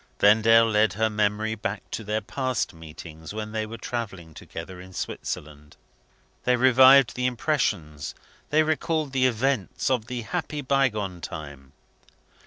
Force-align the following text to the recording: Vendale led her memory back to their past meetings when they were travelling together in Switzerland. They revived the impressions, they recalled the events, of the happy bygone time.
Vendale 0.19 0.65
led 0.67 0.93
her 0.93 1.11
memory 1.11 1.53
back 1.53 1.83
to 1.91 2.03
their 2.03 2.21
past 2.21 2.73
meetings 2.73 3.35
when 3.35 3.51
they 3.51 3.67
were 3.67 3.77
travelling 3.77 4.33
together 4.33 4.81
in 4.81 4.93
Switzerland. 4.93 5.77
They 6.43 6.55
revived 6.55 7.13
the 7.15 7.27
impressions, 7.27 8.15
they 8.49 8.63
recalled 8.63 9.11
the 9.11 9.27
events, 9.27 9.91
of 9.91 10.07
the 10.07 10.21
happy 10.23 10.61
bygone 10.61 11.21
time. 11.21 11.73